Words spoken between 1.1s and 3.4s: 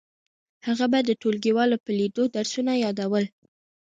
ټولګیوالو په لیدو درسونه یادول